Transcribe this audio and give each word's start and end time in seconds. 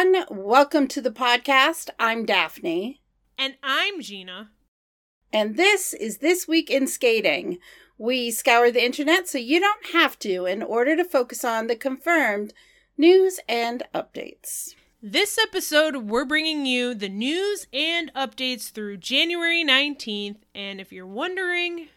everyone. 0.00 0.24
Welcome 0.30 0.88
to 0.88 1.02
the 1.02 1.10
podcast. 1.10 1.90
I'm 1.98 2.24
Daphne. 2.24 3.02
And 3.36 3.56
I'm 3.62 4.00
Gina. 4.00 4.50
And 5.30 5.58
this 5.58 5.92
is 5.92 6.18
This 6.18 6.48
Week 6.48 6.70
in 6.70 6.86
Skating. 6.86 7.58
We 7.98 8.30
scour 8.30 8.70
the 8.70 8.82
internet 8.82 9.28
so 9.28 9.36
you 9.36 9.60
don't 9.60 9.92
have 9.92 10.18
to 10.20 10.46
in 10.46 10.62
order 10.62 10.96
to 10.96 11.04
focus 11.04 11.44
on 11.44 11.66
the 11.66 11.76
confirmed 11.76 12.54
news 12.96 13.40
and 13.46 13.82
updates. 13.94 14.74
This 15.02 15.38
episode, 15.38 15.96
we're 15.96 16.24
bringing 16.24 16.64
you 16.64 16.94
the 16.94 17.10
news 17.10 17.66
and 17.70 18.10
updates 18.14 18.70
through 18.70 18.98
January 18.98 19.62
19th. 19.62 20.38
And 20.54 20.80
if 20.80 20.92
you're 20.92 21.06
wondering, 21.06 21.88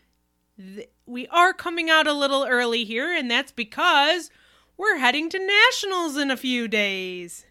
th- 0.58 0.90
we 1.06 1.28
are 1.28 1.54
coming 1.54 1.90
out 1.90 2.08
a 2.08 2.14
little 2.14 2.45
early 2.45 2.84
here, 2.84 3.14
and 3.14 3.31
that's 3.31 3.54
because 3.54 4.30
we're 4.76 4.98
heading 4.98 5.30
to 5.30 5.40
nationals 5.40 6.17
in 6.17 6.30
a 6.30 6.36
few 6.36 6.67
days. 6.67 7.45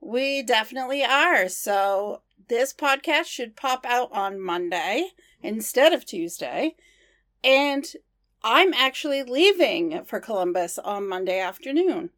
We 0.00 0.42
definitely 0.42 1.04
are. 1.04 1.48
So 1.48 2.22
this 2.48 2.72
podcast 2.72 3.26
should 3.26 3.56
pop 3.56 3.84
out 3.86 4.10
on 4.12 4.40
Monday 4.40 5.10
instead 5.42 5.92
of 5.92 6.04
Tuesday. 6.04 6.76
And 7.44 7.86
I'm 8.42 8.72
actually 8.74 9.22
leaving 9.22 10.04
for 10.04 10.20
Columbus 10.20 10.78
on 10.78 11.08
Monday 11.08 11.40
afternoon. 11.40 12.10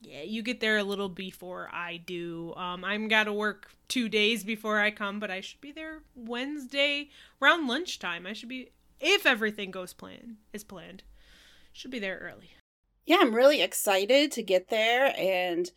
Yeah, 0.00 0.22
you 0.22 0.42
get 0.42 0.60
there 0.60 0.76
a 0.76 0.84
little 0.84 1.08
before 1.08 1.70
I 1.72 1.96
do. 1.96 2.52
Um, 2.56 2.84
I'm 2.84 3.08
got 3.08 3.24
to 3.24 3.32
work 3.32 3.70
two 3.88 4.10
days 4.10 4.44
before 4.44 4.78
I 4.78 4.90
come, 4.90 5.18
but 5.18 5.30
I 5.30 5.40
should 5.40 5.62
be 5.62 5.72
there 5.72 6.02
Wednesday 6.14 7.08
around 7.40 7.66
lunchtime. 7.66 8.26
I 8.26 8.34
should 8.34 8.50
be, 8.50 8.70
if 9.00 9.24
everything 9.24 9.70
goes 9.70 9.94
plan 9.94 10.36
as 10.52 10.62
planned, 10.62 11.04
should 11.72 11.90
be 11.90 11.98
there 11.98 12.18
early. 12.18 12.50
Yeah, 13.06 13.18
I'm 13.20 13.34
really 13.34 13.62
excited 13.62 14.30
to 14.32 14.42
get 14.42 14.68
there, 14.68 15.14
and 15.16 15.70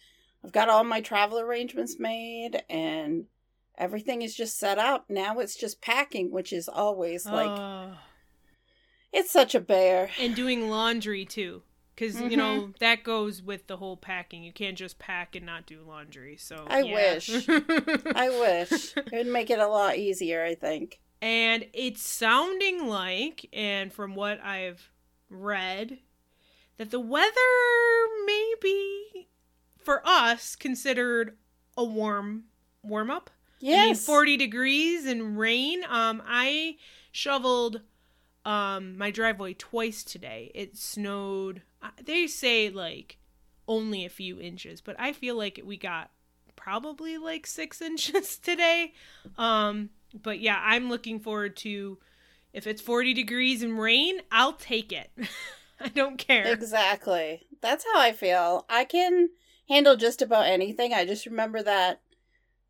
I've 0.44 0.52
got 0.52 0.70
all 0.70 0.84
my 0.84 1.02
travel 1.02 1.40
arrangements 1.40 1.98
made, 2.00 2.64
and 2.70 3.26
everything 3.78 4.22
is 4.22 4.36
just 4.36 4.58
set 4.58 4.78
up. 4.80 5.06
Now 5.10 5.40
it's 5.40 5.56
just 5.56 5.82
packing, 5.82 6.32
which 6.32 6.54
is 6.54 6.68
always 6.70 7.26
like 7.26 7.48
Uh, 7.60 7.96
it's 9.14 9.32
such 9.32 9.56
a 9.56 9.60
bear. 9.60 10.10
and 10.20 10.36
doing 10.36 10.70
laundry 10.70 11.26
too. 11.26 11.64
Because, 11.96 12.16
Mm-hmm. 12.18 12.30
you 12.30 12.38
know, 12.38 12.74
that 12.80 13.04
goes 13.04 13.42
with 13.42 13.66
the 13.66 13.78
whole 13.78 13.98
packing. 13.98 14.44
You 14.44 14.54
can't 14.54 14.78
just 14.78 15.00
pack 15.00 15.36
and 15.36 15.48
not 15.48 15.66
do 15.66 15.82
laundry. 15.82 16.38
So, 16.38 16.64
I 16.70 16.82
yeah. 16.82 16.94
wish. 16.94 17.50
I 17.50 18.30
wish 18.70 18.96
it 18.96 19.12
would 19.12 19.26
make 19.26 19.50
it 19.50 19.58
a 19.58 19.68
lot 19.68 19.98
easier. 19.98 20.44
I 20.44 20.54
think. 20.54 21.00
And 21.24 21.66
it's 21.74 22.08
sounding 22.08 22.86
like, 22.88 23.50
and 23.52 23.92
from 23.92 24.14
what 24.14 24.40
I've 24.44 24.92
read, 25.32 25.98
that 26.78 26.92
the 26.92 27.00
weather 27.00 27.32
may 28.28 28.54
be, 28.62 29.28
for 29.88 30.02
us, 30.06 30.58
considered 30.58 31.38
a 31.78 31.84
warm 31.86 32.44
warm 32.84 33.10
up. 33.10 33.30
Yes. 33.62 34.06
40 34.06 34.36
degrees 34.36 35.06
and 35.06 35.40
rain. 35.40 35.82
Um, 35.90 36.22
I 36.28 36.76
shoveled 37.14 37.82
um 38.46 38.98
my 38.98 39.12
driveway 39.12 39.54
twice 39.54 40.04
today. 40.04 40.52
It 40.54 40.76
snowed. 40.76 41.61
uh, 41.82 41.92
They 42.04 42.28
say 42.28 42.70
like 42.70 43.17
only 43.66 44.04
a 44.04 44.10
few 44.10 44.42
inches, 44.42 44.82
but 44.82 44.95
I 45.00 45.14
feel 45.14 45.38
like 45.38 45.61
we 45.64 45.78
got 45.78 46.11
probably 46.58 47.17
like 47.17 47.48
six 47.48 47.82
inches 47.90 48.38
today. 48.38 48.94
Um, 49.38 49.90
but 50.22 50.40
yeah, 50.42 50.61
I'm 50.61 50.90
looking 50.90 51.20
forward 51.22 51.56
to 51.58 51.98
if 52.52 52.67
it's 52.67 52.82
40 52.82 53.14
degrees 53.14 53.64
and 53.64 53.80
rain, 53.80 54.20
I'll 54.34 54.54
take 54.54 54.92
it. 54.92 55.11
I 55.80 55.88
don't 55.90 56.17
care. 56.17 56.45
Exactly. 56.52 57.45
That's 57.61 57.86
how 57.94 58.00
I 58.02 58.11
feel. 58.11 58.66
I 58.70 58.84
can 58.84 59.30
handle 59.67 59.95
just 59.95 60.22
about 60.22 60.48
anything. 60.48 60.94
I 60.94 61.05
just 61.05 61.26
remember 61.26 61.61
that 61.64 62.02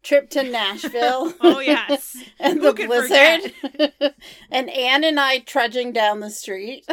trip 0.04 0.30
to 0.32 0.44
Nashville. 0.50 1.34
oh 1.42 1.60
yes. 1.60 2.18
and 2.40 2.60
Who 2.60 2.74
the 2.74 2.86
blizzard. 2.86 4.14
and 4.52 4.70
Anne 4.70 5.04
and 5.04 5.20
I 5.20 5.40
trudging 5.40 5.92
down 5.92 6.20
the 6.20 6.30
street. 6.30 6.88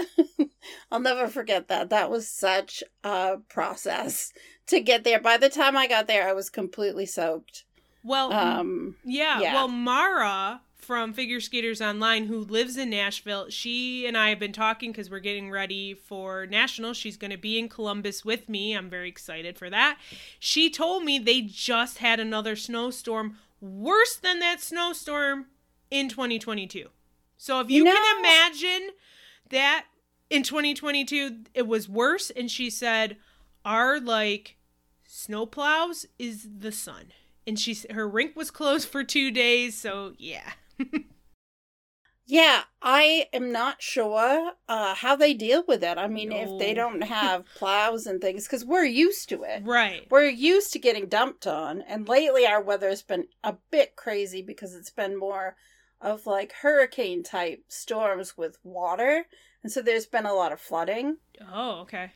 I'll 0.91 1.01
never 1.01 1.29
forget 1.29 1.69
that. 1.69 1.91
That 1.91 2.11
was 2.11 2.29
such 2.29 2.83
a 3.03 3.39
process 3.49 4.33
to 4.69 4.81
get 4.81 5.05
there. 5.05 5.21
By 5.21 5.37
the 5.37 5.49
time 5.51 5.77
I 5.77 5.87
got 5.87 6.07
there, 6.07 6.29
I 6.29 6.33
was 6.33 6.49
completely 6.51 7.07
soaked. 7.07 7.65
Well, 8.03 8.33
Um, 8.33 8.97
Yeah, 9.05 9.41
Yeah. 9.41 9.55
well, 9.55 9.69
Mara 9.69 10.61
from 10.85 11.13
Figure 11.13 11.41
Skaters 11.41 11.81
Online, 11.81 12.27
who 12.27 12.39
lives 12.41 12.77
in 12.77 12.91
Nashville, 12.91 13.49
she 13.49 14.07
and 14.07 14.17
I 14.17 14.29
have 14.29 14.39
been 14.39 14.53
talking 14.53 14.93
because 14.93 15.11
we're 15.11 15.19
getting 15.19 15.51
ready 15.51 15.95
for 15.95 16.47
Nationals. 16.47 16.97
She's 16.97 17.17
going 17.17 17.31
to 17.31 17.39
be 17.39 17.59
in 17.59 17.69
Columbus 17.69 18.25
with 18.25 18.49
me. 18.49 18.77
I'm 18.77 18.91
very 18.91 19.09
excited 19.09 19.59
for 19.59 19.71
that. 19.71 19.99
She 20.39 20.71
told 20.71 21.05
me 21.05 21.19
they 21.19 21.41
just 21.41 21.99
had 21.99 22.21
another 22.21 22.55
snowstorm 22.55 23.39
worse 23.61 24.17
than 24.17 24.41
that 24.41 24.61
snowstorm 24.61 25.47
in 25.91 26.09
2022. 26.09 26.89
So 27.37 27.61
if 27.61 27.71
you, 27.71 27.85
You 27.85 27.93
can 27.93 28.19
imagine 28.21 28.91
that 29.51 29.87
in 30.31 30.43
2022 30.43 31.45
it 31.55 31.67
was 31.67 31.89
worse, 31.89 32.31
and 32.31 32.51
she 32.51 32.71
said 32.71 33.17
our 33.65 33.99
like 33.99 34.57
snowplows 35.09 36.07
is 36.19 36.49
the 36.59 36.73
sun 36.73 37.13
and 37.47 37.59
she 37.59 37.77
her 37.91 38.09
rink 38.09 38.35
was 38.37 38.51
closed 38.51 38.89
for 38.89 39.05
two 39.05 39.31
days 39.31 39.77
so 39.77 40.13
yeah 40.19 40.53
yeah, 42.27 42.63
I 42.81 43.27
am 43.33 43.53
not 43.53 43.83
sure 43.83 44.53
uh, 44.69 44.95
how 44.95 45.15
they 45.15 45.35
deal 45.35 45.63
with 45.69 45.85
it. 45.85 45.99
I 45.99 46.07
mean, 46.09 46.33
if 46.33 46.59
they 46.59 46.73
don't 46.73 47.03
have 47.05 47.45
plows 47.55 48.07
and 48.07 48.21
things, 48.21 48.45
because 48.47 48.65
we're 48.65 48.85
used 48.85 49.29
to 49.29 49.43
it. 49.43 49.63
right 49.65 50.07
We're 50.11 50.29
used 50.29 50.73
to 50.73 50.79
getting 50.79 51.07
dumped 51.09 51.47
on, 51.47 51.83
and 51.83 52.09
lately 52.09 52.47
our 52.47 52.63
weather 52.63 52.89
has 52.89 53.03
been 53.03 53.27
a 53.43 53.57
bit 53.71 53.95
crazy 53.97 54.41
because 54.43 54.75
it's 54.75 54.91
been 54.91 55.19
more 55.19 55.57
of 56.01 56.27
like 56.27 56.53
hurricane 56.53 57.23
type 57.23 57.65
storms 57.69 58.37
with 58.39 58.59
water, 58.63 59.27
and 59.63 59.71
so 59.71 59.83
there's 59.83 60.07
been 60.07 60.27
a 60.27 60.35
lot 60.35 60.53
of 60.53 60.61
flooding. 60.61 61.19
oh 61.53 61.81
okay 61.83 62.13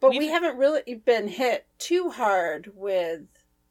But 0.00 0.10
We've- 0.10 0.20
we 0.26 0.28
haven't 0.28 0.56
really 0.56 0.94
been 1.04 1.26
hit 1.28 1.66
too 1.78 2.10
hard 2.10 2.70
with 2.74 3.22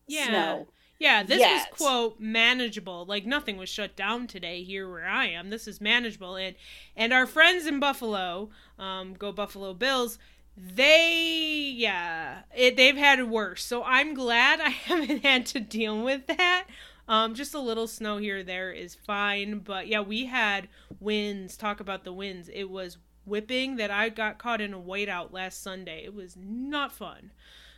Yeah. 0.06 0.26
snow. 0.28 0.68
Yeah 1.00 1.24
this 1.24 1.40
Yet. 1.40 1.70
was 1.72 1.78
quote 1.78 2.20
manageable. 2.20 3.06
Like 3.06 3.26
nothing 3.26 3.58
was 3.58 3.70
shut 3.70 3.96
down 3.96 4.28
today 4.28 4.64
here 4.64 4.90
where 4.90 5.08
i 5.08 5.26
am. 5.28 5.50
This 5.50 5.68
is 5.68 5.82
manageable. 5.82 6.36
And 6.36 6.56
and 6.96 7.14
our 7.14 7.26
friends 7.26 7.66
in 7.66 7.80
buffalo 7.80 8.50
um 8.80 9.14
go 9.14 9.32
buffalo 9.32 9.74
bills 9.74 10.18
they 10.56 11.72
yeah 11.76 12.40
it 12.56 12.76
they've 12.76 12.98
had 12.98 13.20
it 13.20 13.28
worse. 13.28 13.64
So 13.64 13.84
i'm 13.84 14.14
glad 14.14 14.60
i 14.64 14.70
haven't 14.70 15.24
had 15.24 15.46
to 15.48 15.60
deal 15.60 16.02
with 16.04 16.28
that. 16.28 16.66
Um 17.08 17.36
just 17.36 17.54
a 17.54 17.60
little 17.60 17.88
snow 17.88 18.18
here 18.18 18.40
or 18.40 18.44
there 18.44 18.72
is 18.72 18.96
fine. 18.96 19.60
But 19.60 19.88
yeah 19.88 20.02
we 20.02 20.26
had 20.26 20.68
winds 21.00 21.58
talk 21.58 21.80
about 21.80 22.04
the 22.04 22.14
winds 22.14 22.50
it 22.50 22.70
was 22.70 22.98
whipping 23.26 23.76
that 23.76 23.92
i 23.92 24.08
got 24.08 24.38
caught 24.38 24.62
in 24.62 24.74
a 24.74 24.80
whiteout 24.80 25.32
last 25.34 25.62
sunday. 25.62 26.04
It 26.06 26.14
was 26.14 26.36
not 26.40 26.92
fun 26.92 27.32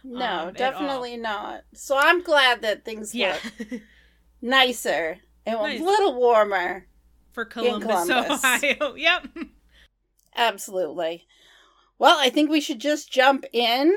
No, 0.04 0.48
Um, 0.48 0.54
definitely 0.54 1.18
not. 1.18 1.64
So 1.74 1.98
I'm 1.98 2.22
glad 2.24 2.62
that 2.62 2.86
things 2.86 3.14
yeah 3.16 3.38
look 3.60 3.82
nicer 4.42 5.18
and 5.46 5.60
Nice. 5.60 5.80
a 5.80 5.84
little 5.84 6.16
warmer. 6.16 6.86
for 7.32 7.46
columbus, 7.46 7.88
Columbus. 8.08 8.44
ohio 8.44 8.96
yep 8.98 9.28
Absolutely. 10.36 11.26
Well, 11.98 12.18
I 12.20 12.30
think 12.30 12.50
we 12.50 12.62
should 12.62 12.80
just 12.80 13.12
jump 13.12 13.46
in 13.52 13.94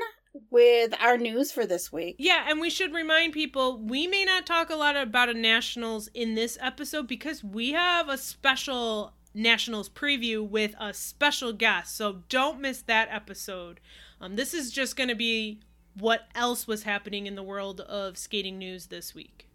with 0.49 0.93
our 0.99 1.17
news 1.17 1.51
for 1.51 1.65
this 1.65 1.91
week. 1.91 2.15
Yeah, 2.19 2.45
and 2.49 2.59
we 2.59 2.69
should 2.69 2.93
remind 2.93 3.33
people 3.33 3.77
we 3.79 4.07
may 4.07 4.25
not 4.25 4.45
talk 4.45 4.69
a 4.69 4.75
lot 4.75 4.97
about 4.97 5.29
a 5.29 5.33
nationals 5.33 6.09
in 6.13 6.35
this 6.35 6.57
episode 6.59 7.07
because 7.07 7.43
we 7.43 7.71
have 7.71 8.09
a 8.09 8.17
special 8.17 9.13
nationals 9.33 9.89
preview 9.89 10.45
with 10.47 10.75
a 10.79 10.93
special 10.93 11.53
guest. 11.53 11.95
So 11.95 12.23
don't 12.29 12.59
miss 12.59 12.81
that 12.83 13.07
episode. 13.11 13.79
Um, 14.19 14.35
this 14.35 14.53
is 14.53 14.71
just 14.71 14.95
going 14.95 15.09
to 15.09 15.15
be 15.15 15.59
what 15.95 16.27
else 16.35 16.67
was 16.67 16.83
happening 16.83 17.27
in 17.27 17.35
the 17.35 17.43
world 17.43 17.81
of 17.81 18.17
skating 18.17 18.57
news 18.57 18.87
this 18.87 19.13
week. 19.13 19.47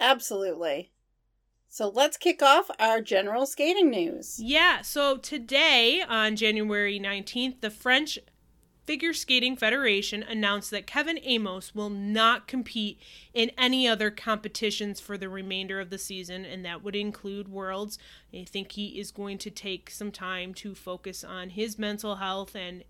Absolutely. 0.00 0.90
So 1.68 1.88
let's 1.88 2.16
kick 2.16 2.40
off 2.40 2.70
our 2.78 3.00
general 3.00 3.46
skating 3.46 3.90
news. 3.90 4.38
Yeah, 4.40 4.82
so 4.82 5.16
today 5.16 6.04
on 6.08 6.36
January 6.36 7.00
19th, 7.00 7.60
the 7.60 7.70
French 7.70 8.18
Figure 8.86 9.14
Skating 9.14 9.56
Federation 9.56 10.22
announced 10.22 10.70
that 10.70 10.86
Kevin 10.86 11.16
Aymoz 11.26 11.74
will 11.74 11.90
not 11.90 12.46
compete 12.46 13.00
in 13.32 13.50
any 13.56 13.88
other 13.88 14.10
competitions 14.10 15.00
for 15.00 15.16
the 15.16 15.28
remainder 15.28 15.80
of 15.80 15.88
the 15.90 15.98
season, 15.98 16.44
and 16.44 16.64
that 16.64 16.84
would 16.84 16.94
include 16.94 17.48
Worlds. 17.48 17.98
I 18.32 18.44
think 18.44 18.72
he 18.72 19.00
is 19.00 19.10
going 19.10 19.38
to 19.38 19.50
take 19.50 19.90
some 19.90 20.12
time 20.12 20.52
to 20.54 20.74
focus 20.74 21.24
on 21.24 21.50
his 21.50 21.78
mental 21.78 22.16
health 22.16 22.54
and 22.54 22.84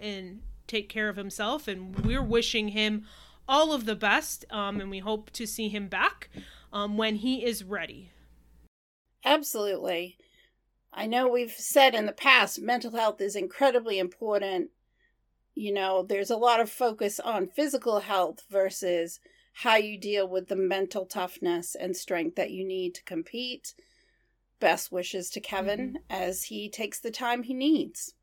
and 0.00 0.40
take 0.74 0.88
care 0.88 1.08
of 1.08 1.16
himself, 1.16 1.68
and 1.68 2.04
we're 2.04 2.22
wishing 2.22 2.68
him 2.68 3.04
all 3.48 3.72
of 3.72 3.84
the 3.84 3.94
best, 3.94 4.44
um, 4.50 4.80
and 4.80 4.90
we 4.90 4.98
hope 4.98 5.30
to 5.30 5.46
see 5.46 5.68
him 5.68 5.86
back 5.86 6.30
um, 6.72 6.96
when 6.96 7.16
he 7.16 7.44
is 7.44 7.62
ready. 7.62 8.10
Absolutely. 9.24 10.16
I 10.92 11.06
know 11.06 11.28
we've 11.28 11.52
said 11.52 11.94
in 11.94 12.06
the 12.06 12.12
past 12.12 12.60
mental 12.60 12.92
health 12.92 13.20
is 13.20 13.36
incredibly 13.36 13.98
important. 13.98 14.70
You 15.54 15.72
know, 15.72 16.02
there's 16.02 16.30
a 16.30 16.36
lot 16.36 16.60
of 16.60 16.70
focus 16.70 17.20
on 17.20 17.46
physical 17.46 18.00
health 18.00 18.42
versus 18.50 19.20
how 19.58 19.76
you 19.76 19.98
deal 19.98 20.26
with 20.26 20.48
the 20.48 20.56
mental 20.56 21.06
toughness 21.06 21.76
and 21.76 21.96
strength 21.96 22.34
that 22.36 22.50
you 22.50 22.64
need 22.66 22.94
to 22.96 23.04
compete. 23.04 23.74
Best 24.58 24.90
wishes 24.90 25.30
to 25.30 25.40
Kevin 25.40 25.80
mm-hmm. 25.80 25.96
as 26.10 26.44
he 26.44 26.68
takes 26.68 26.98
the 26.98 27.12
time 27.12 27.44
he 27.44 27.54
needs. 27.54 28.14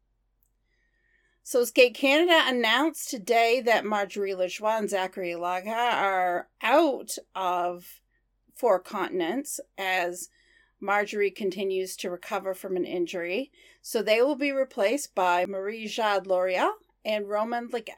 So, 1.44 1.66
Skate 1.66 1.96
Canada 1.96 2.40
announced 2.46 3.10
today 3.10 3.62
that 3.66 3.84
Marjorie 3.84 4.34
Lajoie 4.34 4.78
and 4.78 4.90
Zachary 4.90 5.34
Lagha 5.34 5.74
are 5.76 6.48
out 6.62 7.18
of 7.34 8.00
Four 8.54 8.80
Continents 8.80 9.60
as 9.76 10.30
Marjorie 10.80 11.32
continues 11.32 11.96
to 11.98 12.12
recover 12.12 12.54
from 12.54 12.78
an 12.78 12.86
injury. 12.86 13.52
So, 13.82 14.04
they 14.04 14.22
will 14.22 14.36
be 14.36 14.52
replaced 14.52 15.16
by 15.16 15.48
Marie 15.48 15.88
Jade 15.88 16.26
Lauriault 16.26 16.74
and 17.04 17.28
Romain 17.28 17.70
Le 17.72 17.82
Gac. 17.82 17.98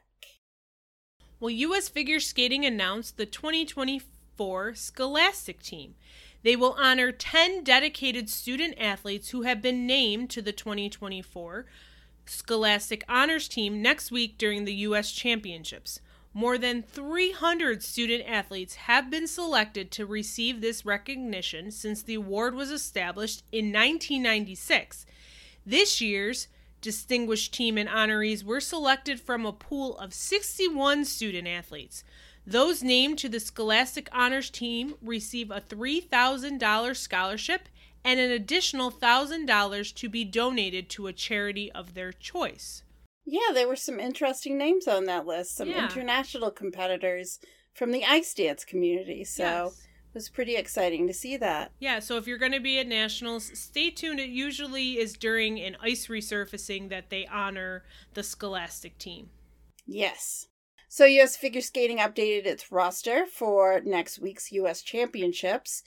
Well, 1.38 1.50
U.S. 1.50 1.90
Figure 1.90 2.20
Skating 2.20 2.64
announced 2.64 3.18
the 3.18 3.26
2024 3.26 4.74
Scholastic 4.74 5.62
team. 5.62 5.96
They 6.42 6.56
will 6.56 6.76
honor 6.78 7.12
10 7.12 7.62
dedicated 7.62 8.30
student 8.30 8.74
athletes 8.78 9.30
who 9.30 9.42
have 9.42 9.60
been 9.60 9.86
named 9.86 10.30
to 10.30 10.40
the 10.40 10.52
2024 10.52 11.66
Scholastic 12.26 13.04
Honors 13.08 13.48
Team 13.48 13.82
next 13.82 14.10
week 14.10 14.38
during 14.38 14.64
the 14.64 14.74
U.S. 14.74 15.12
Championships. 15.12 16.00
More 16.32 16.58
than 16.58 16.82
300 16.82 17.82
student 17.82 18.24
athletes 18.26 18.74
have 18.74 19.08
been 19.08 19.28
selected 19.28 19.90
to 19.92 20.04
receive 20.04 20.60
this 20.60 20.84
recognition 20.84 21.70
since 21.70 22.02
the 22.02 22.14
award 22.14 22.54
was 22.54 22.70
established 22.70 23.44
in 23.52 23.66
1996. 23.66 25.06
This 25.64 26.00
year's 26.00 26.48
distinguished 26.80 27.54
team 27.54 27.78
and 27.78 27.88
honorees 27.88 28.42
were 28.42 28.60
selected 28.60 29.20
from 29.20 29.46
a 29.46 29.52
pool 29.52 29.96
of 29.98 30.12
61 30.12 31.04
student 31.04 31.46
athletes. 31.46 32.04
Those 32.46 32.82
named 32.82 33.18
to 33.20 33.28
the 33.28 33.40
Scholastic 33.40 34.08
Honors 34.12 34.50
Team 34.50 34.96
receive 35.00 35.50
a 35.50 35.62
$3,000 35.62 36.96
scholarship 36.96 37.68
and 38.04 38.20
an 38.20 38.30
additional 38.30 38.90
$1,000 38.90 39.94
to 39.94 40.08
be 40.08 40.24
donated 40.24 40.88
to 40.90 41.06
a 41.06 41.12
charity 41.12 41.72
of 41.72 41.94
their 41.94 42.12
choice. 42.12 42.82
Yeah, 43.24 43.52
there 43.54 43.68
were 43.68 43.76
some 43.76 43.98
interesting 43.98 44.58
names 44.58 44.86
on 44.86 45.04
that 45.04 45.26
list, 45.26 45.56
some 45.56 45.70
yeah. 45.70 45.84
international 45.84 46.50
competitors 46.50 47.38
from 47.72 47.90
the 47.90 48.04
ice 48.04 48.34
dance 48.34 48.64
community. 48.64 49.24
So 49.24 49.42
yes. 49.42 49.78
it 49.78 50.14
was 50.14 50.28
pretty 50.28 50.56
exciting 50.56 51.06
to 51.06 51.14
see 51.14 51.38
that. 51.38 51.72
Yeah, 51.80 52.00
so 52.00 52.18
if 52.18 52.26
you're 52.26 52.38
going 52.38 52.52
to 52.52 52.60
be 52.60 52.78
at 52.78 52.86
nationals, 52.86 53.50
stay 53.58 53.90
tuned. 53.90 54.20
It 54.20 54.28
usually 54.28 54.98
is 54.98 55.14
during 55.14 55.58
an 55.58 55.76
ice 55.82 56.08
resurfacing 56.08 56.90
that 56.90 57.08
they 57.08 57.26
honor 57.26 57.84
the 58.12 58.22
Scholastic 58.22 58.98
team. 58.98 59.30
Yes. 59.86 60.46
So, 60.88 61.06
US 61.06 61.36
Figure 61.36 61.60
Skating 61.60 61.98
updated 61.98 62.46
its 62.46 62.70
roster 62.70 63.26
for 63.26 63.80
next 63.84 64.20
week's 64.20 64.52
US 64.52 64.82
Championships 64.82 65.82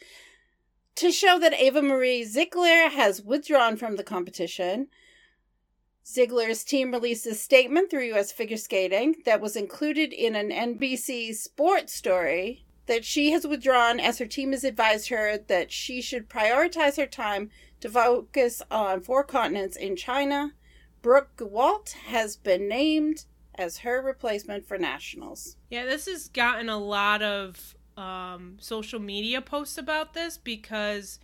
to 0.97 1.11
show 1.11 1.37
that 1.37 1.53
Ava 1.53 1.83
Marie 1.83 2.23
Ziegler 2.23 2.89
has 2.89 3.21
withdrawn 3.21 3.77
from 3.77 3.97
the 3.97 4.03
competition. 4.03 4.87
Ziegler's 6.05 6.63
team 6.63 6.91
released 6.91 7.27
a 7.27 7.35
statement 7.35 7.91
through 7.91 8.11
US 8.15 8.31
Figure 8.31 8.57
Skating 8.57 9.15
that 9.25 9.39
was 9.39 9.55
included 9.55 10.11
in 10.11 10.35
an 10.35 10.49
NBC 10.49 11.35
sports 11.35 11.93
story 11.93 12.65
that 12.87 13.05
she 13.05 13.31
has 13.31 13.45
withdrawn 13.45 13.99
as 13.99 14.17
her 14.17 14.25
team 14.25 14.53
has 14.53 14.63
advised 14.63 15.09
her 15.09 15.37
that 15.37 15.71
she 15.71 16.01
should 16.01 16.29
prioritize 16.29 16.97
her 16.97 17.05
time 17.05 17.51
to 17.79 17.89
focus 17.89 18.63
on 18.71 19.01
four 19.01 19.23
continents 19.23 19.77
in 19.77 19.95
China. 19.95 20.53
Brooke 21.03 21.35
Gewalt 21.37 21.91
has 21.91 22.37
been 22.37 22.67
named 22.67 23.25
as 23.53 23.79
her 23.79 24.01
replacement 24.01 24.65
for 24.65 24.79
nationals. 24.79 25.57
Yeah, 25.69 25.85
this 25.85 26.07
has 26.07 26.27
gotten 26.27 26.69
a 26.69 26.79
lot 26.79 27.21
of 27.21 27.75
um, 27.97 28.57
social 28.59 28.99
media 28.99 29.41
posts 29.41 29.77
about 29.77 30.13
this 30.13 30.37
because 30.37 31.19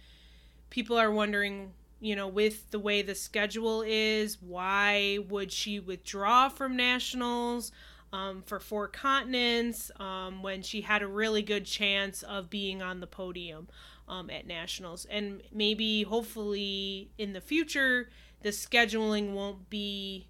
people 0.69 0.97
are 0.97 1.11
wondering, 1.11 1.71
you 2.01 2.15
know, 2.15 2.27
with 2.27 2.71
the 2.71 2.79
way 2.79 3.01
the 3.01 3.15
schedule 3.15 3.83
is, 3.85 4.41
why 4.41 5.19
would 5.29 5.51
she 5.51 5.79
withdraw 5.79 6.49
from 6.49 6.75
nationals 6.75 7.71
um, 8.11 8.43
for 8.45 8.59
four 8.59 8.87
continents 8.87 9.91
um, 9.99 10.41
when 10.41 10.61
she 10.61 10.81
had 10.81 11.01
a 11.01 11.07
really 11.07 11.43
good 11.43 11.65
chance 11.65 12.23
of 12.23 12.49
being 12.49 12.81
on 12.81 12.99
the 12.99 13.07
podium 13.07 13.67
um, 14.07 14.29
at 14.31 14.47
nationals? 14.47 15.05
And 15.05 15.43
maybe, 15.53 16.03
hopefully, 16.03 17.11
in 17.19 17.33
the 17.33 17.41
future, 17.41 18.09
the 18.41 18.49
scheduling 18.49 19.33
won't 19.33 19.69
be 19.69 20.27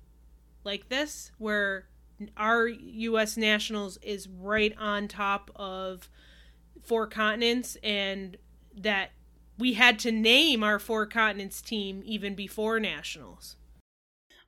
like 0.65 0.89
this, 0.89 1.31
where 1.37 1.85
our 2.37 2.67
U.S. 2.67 3.37
nationals 3.37 3.97
is 4.01 4.27
right 4.27 4.75
on 4.77 5.07
top 5.07 5.51
of 5.55 6.09
four 6.81 7.07
continents 7.07 7.77
and 7.83 8.37
that 8.75 9.11
we 9.57 9.73
had 9.73 9.99
to 9.99 10.11
name 10.11 10.63
our 10.63 10.79
four 10.79 11.05
continents 11.05 11.61
team 11.61 12.01
even 12.05 12.35
before 12.35 12.79
nationals. 12.79 13.55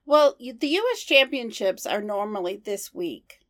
Well, 0.04 0.36
the 0.38 0.68
US 0.68 1.02
championships 1.02 1.86
are 1.86 2.00
normally 2.00 2.56
this 2.56 2.94
week. 2.94 3.40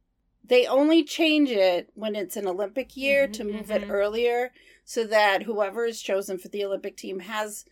They 0.44 0.66
only 0.66 1.02
change 1.02 1.50
it 1.50 1.90
when 1.94 2.14
it's 2.14 2.36
an 2.36 2.46
Olympic 2.46 2.96
year 2.96 3.24
mm-hmm, 3.24 3.32
to 3.32 3.44
move 3.44 3.66
mm-hmm. 3.66 3.84
it 3.84 3.90
earlier 3.90 4.52
so 4.84 5.04
that 5.04 5.42
whoever 5.42 5.84
is 5.84 6.00
chosen 6.00 6.38
for 6.38 6.48
the 6.48 6.64
Olympic 6.64 6.96
team 6.96 7.20
has 7.20 7.64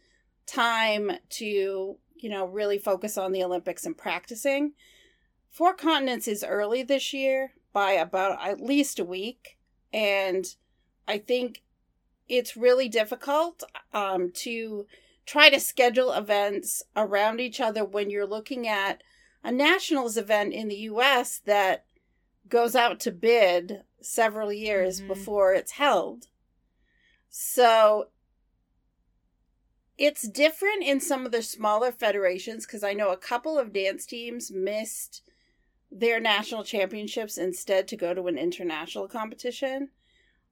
time 0.47 1.13
to, 1.31 1.97
you 2.17 2.29
know, 2.29 2.47
really 2.47 2.79
focus 2.79 3.17
on 3.17 3.33
the 3.33 3.43
Olympics 3.43 3.87
and 3.87 3.97
practicing. 3.97 4.73
Four 5.51 5.75
Continents 5.75 6.27
is 6.27 6.43
early 6.43 6.83
this 6.83 7.13
year 7.13 7.53
by 7.73 7.93
about 7.93 8.45
at 8.45 8.61
least 8.61 8.99
a 8.99 9.05
week. 9.05 9.57
And 9.93 10.45
I 11.07 11.19
think 11.19 11.63
it's 12.29 12.57
really 12.57 12.89
difficult 12.89 13.63
um, 13.93 14.31
to 14.33 14.87
try 15.27 15.51
to 15.51 15.61
schedule 15.61 16.13
events 16.13 16.83
around 16.97 17.41
each 17.41 17.61
other 17.61 17.85
when 17.85 18.11
you're 18.11 18.27
looking 18.27 18.67
at 18.67 19.03
a 19.43 19.53
nationals 19.53 20.17
event 20.17 20.53
in 20.53 20.69
the 20.69 20.77
US 20.77 21.39
that 21.45 21.85
goes 22.49 22.75
out 22.75 23.01
to 23.01 23.11
bid 23.11 23.83
several 24.01 24.53
years 24.53 24.99
mm-hmm. 24.99 25.09
before 25.09 25.55
it's 25.55 25.73
held. 25.73 26.29
So 27.29 28.09
it's 29.97 30.29
different 30.29 30.83
in 30.83 31.01
some 31.01 31.25
of 31.25 31.33
the 31.33 31.43
smaller 31.43 31.93
federations 31.93 32.67
because 32.67 32.83
I 32.83 32.93
know 32.95 33.11
a 33.11 33.17
couple 33.17 33.59
of 33.59 33.73
dance 33.73 34.07
teams 34.07 34.51
missed 34.51 35.23
their 35.91 36.19
national 36.19 36.65
championships 36.65 37.39
instead 37.39 37.87
to 37.89 37.97
go 37.97 38.15
to 38.15 38.27
an 38.27 38.37
international 38.37 39.07
competition. 39.09 39.91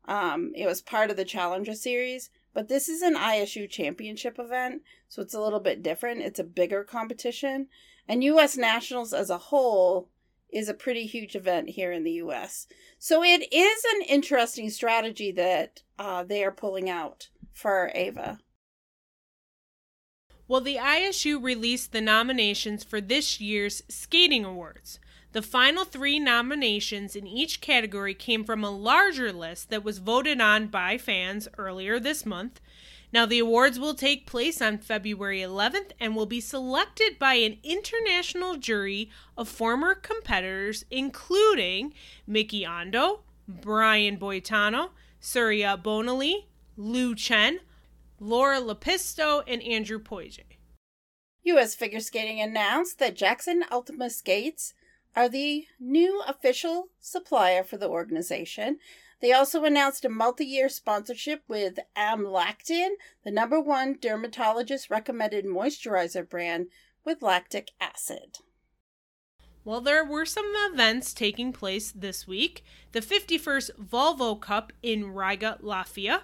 Um, 0.06 0.52
it 0.56 0.66
was 0.66 0.82
part 0.82 1.10
of 1.10 1.16
the 1.16 1.24
Challenger 1.24 1.74
Series, 1.74 2.30
but 2.54 2.68
this 2.68 2.88
is 2.88 3.02
an 3.02 3.14
ISU 3.14 3.68
championship 3.68 4.38
event, 4.38 4.82
so 5.08 5.22
it's 5.22 5.34
a 5.34 5.40
little 5.40 5.60
bit 5.60 5.82
different. 5.82 6.22
It's 6.22 6.40
a 6.40 6.44
bigger 6.44 6.84
competition, 6.84 7.68
and 8.08 8.24
U.S. 8.24 8.56
Nationals 8.56 9.12
as 9.12 9.30
a 9.30 9.38
whole 9.38 10.08
is 10.52 10.68
a 10.68 10.74
pretty 10.74 11.06
huge 11.06 11.34
event 11.34 11.70
here 11.70 11.92
in 11.92 12.04
the 12.04 12.12
U.S. 12.12 12.66
So 12.98 13.24
it 13.24 13.52
is 13.52 13.84
an 13.94 14.02
interesting 14.02 14.68
strategy 14.70 15.32
that 15.32 15.82
uh, 15.98 16.24
they 16.24 16.44
are 16.44 16.52
pulling 16.52 16.90
out 16.90 17.30
for 17.52 17.90
Ava. 17.94 18.38
Well, 20.46 20.60
the 20.60 20.76
ISU 20.76 21.42
released 21.42 21.92
the 21.92 22.02
nominations 22.02 22.84
for 22.84 23.00
this 23.00 23.40
year's 23.40 23.82
Skating 23.88 24.44
Awards. 24.44 25.00
The 25.32 25.42
final 25.42 25.86
three 25.86 26.18
nominations 26.18 27.16
in 27.16 27.26
each 27.26 27.62
category 27.62 28.12
came 28.12 28.44
from 28.44 28.62
a 28.62 28.70
larger 28.70 29.32
list 29.32 29.70
that 29.70 29.82
was 29.82 29.96
voted 29.96 30.42
on 30.42 30.66
by 30.66 30.98
fans 30.98 31.48
earlier 31.56 31.98
this 31.98 32.26
month. 32.26 32.60
Now, 33.14 33.24
the 33.24 33.38
awards 33.38 33.78
will 33.78 33.94
take 33.94 34.26
place 34.26 34.60
on 34.60 34.76
February 34.76 35.40
11th 35.40 35.92
and 35.98 36.14
will 36.14 36.26
be 36.26 36.40
selected 36.40 37.18
by 37.18 37.34
an 37.34 37.58
international 37.62 38.56
jury 38.56 39.10
of 39.36 39.48
former 39.48 39.94
competitors, 39.94 40.84
including 40.90 41.94
Miki 42.26 42.64
Ando, 42.64 43.20
Brian 43.48 44.18
Boitano, 44.18 44.90
Surya 45.18 45.80
Bonaly, 45.82 46.44
Lu 46.76 47.14
Chen, 47.14 47.60
Laura 48.20 48.60
Lepisto, 48.60 49.42
and 49.46 49.62
Andrew 49.62 49.98
Poje. 49.98 50.58
U.S. 51.44 51.74
Figure 51.74 52.00
Skating 52.00 52.40
announced 52.40 52.98
that 52.98 53.16
Jackson 53.16 53.64
Ultima 53.70 54.10
Skates 54.10 54.74
are 55.14 55.28
the 55.28 55.66
new 55.78 56.22
official 56.26 56.88
supplier 57.00 57.62
for 57.62 57.76
the 57.76 57.88
organization. 57.88 58.78
They 59.20 59.32
also 59.32 59.64
announced 59.64 60.04
a 60.04 60.08
multi 60.08 60.44
year 60.44 60.68
sponsorship 60.68 61.42
with 61.46 61.78
Amlactin, 61.96 62.94
the 63.24 63.30
number 63.30 63.60
one 63.60 63.96
dermatologist 64.00 64.90
recommended 64.90 65.44
moisturizer 65.44 66.28
brand 66.28 66.66
with 67.04 67.22
lactic 67.22 67.70
acid. 67.80 68.38
Well, 69.64 69.80
there 69.80 70.04
were 70.04 70.26
some 70.26 70.52
events 70.72 71.14
taking 71.14 71.52
place 71.52 71.92
this 71.92 72.26
week. 72.26 72.64
The 72.90 73.00
51st 73.00 73.70
Volvo 73.78 74.40
Cup 74.40 74.72
in 74.82 75.12
Riga, 75.12 75.58
Latvia. 75.62 76.22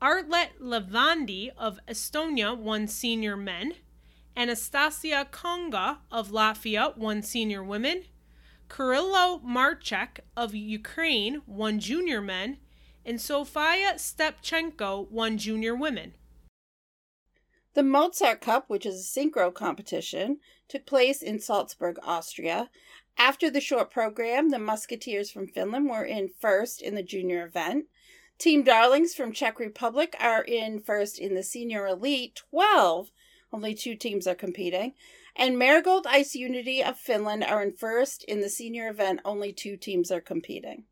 Arlet 0.00 0.58
Levandi 0.60 1.50
of 1.58 1.78
Estonia 1.86 2.56
won 2.56 2.88
senior 2.88 3.36
men. 3.36 3.74
Anastasia 4.34 5.28
Konga 5.30 5.98
of 6.10 6.30
Latvia 6.30 6.96
won 6.96 7.22
senior 7.22 7.62
women. 7.62 8.04
Kyrylo 8.72 9.44
Marsak 9.44 10.20
of 10.34 10.54
Ukraine 10.54 11.42
won 11.46 11.78
junior 11.78 12.22
men, 12.22 12.56
and 13.04 13.20
Sofia 13.20 13.96
Stepchenko 13.96 15.10
won 15.10 15.36
junior 15.36 15.76
women. 15.76 16.14
The 17.74 17.82
Mozart 17.82 18.40
Cup, 18.40 18.70
which 18.70 18.86
is 18.86 18.98
a 18.98 19.20
synchro 19.20 19.52
competition, 19.52 20.40
took 20.68 20.86
place 20.86 21.20
in 21.20 21.38
Salzburg, 21.38 21.98
Austria. 22.02 22.70
After 23.18 23.50
the 23.50 23.60
short 23.60 23.90
program, 23.90 24.48
the 24.48 24.58
Musketeers 24.58 25.30
from 25.30 25.48
Finland 25.48 25.90
were 25.90 26.06
in 26.06 26.30
first 26.40 26.80
in 26.80 26.94
the 26.94 27.02
junior 27.02 27.44
event. 27.44 27.88
Team 28.38 28.62
Darlings 28.62 29.14
from 29.14 29.32
Czech 29.32 29.58
Republic 29.58 30.16
are 30.18 30.42
in 30.44 30.80
first 30.80 31.18
in 31.18 31.34
the 31.34 31.42
senior 31.42 31.86
elite 31.86 32.36
12. 32.50 33.10
Only 33.52 33.74
two 33.74 33.94
teams 33.94 34.26
are 34.26 34.34
competing. 34.34 34.94
And 35.36 35.58
Marigold 35.58 36.06
Ice 36.06 36.34
Unity 36.34 36.82
of 36.82 36.98
Finland 36.98 37.44
are 37.44 37.62
in 37.62 37.72
first 37.72 38.24
in 38.24 38.40
the 38.40 38.48
senior 38.48 38.88
event. 38.88 39.20
Only 39.24 39.52
two 39.52 39.76
teams 39.76 40.10
are 40.10 40.20
competing. 40.20 40.84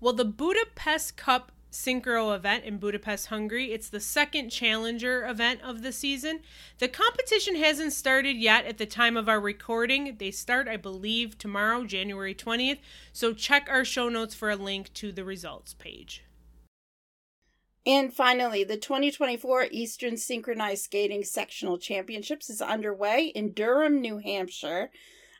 Well, 0.00 0.12
the 0.12 0.24
Budapest 0.24 1.16
Cup 1.16 1.52
synchro 1.70 2.34
event 2.34 2.64
in 2.64 2.78
Budapest, 2.78 3.26
Hungary. 3.26 3.72
It's 3.72 3.88
the 3.88 4.00
second 4.00 4.50
challenger 4.50 5.26
event 5.26 5.60
of 5.62 5.82
the 5.82 5.92
season. 5.92 6.40
The 6.78 6.88
competition 6.88 7.56
hasn't 7.56 7.92
started 7.92 8.36
yet 8.36 8.64
at 8.64 8.78
the 8.78 8.86
time 8.86 9.16
of 9.16 9.28
our 9.28 9.40
recording. 9.40 10.16
They 10.18 10.30
start, 10.30 10.68
I 10.68 10.76
believe, 10.76 11.36
tomorrow, 11.36 11.84
January 11.84 12.34
20th. 12.34 12.78
So 13.12 13.34
check 13.34 13.68
our 13.68 13.84
show 13.84 14.08
notes 14.08 14.34
for 14.34 14.50
a 14.50 14.56
link 14.56 14.92
to 14.94 15.12
the 15.12 15.24
results 15.24 15.74
page. 15.74 16.24
And 17.88 18.12
finally, 18.12 18.64
the 18.64 18.76
2024 18.76 19.68
Eastern 19.70 20.18
Synchronized 20.18 20.84
Skating 20.84 21.24
Sectional 21.24 21.78
Championships 21.78 22.50
is 22.50 22.60
underway 22.60 23.28
in 23.34 23.52
Durham, 23.52 24.02
New 24.02 24.18
Hampshire. 24.18 24.90